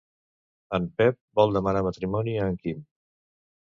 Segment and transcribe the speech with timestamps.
[0.77, 2.85] En Pep vol demanar matrimoni a en Quim.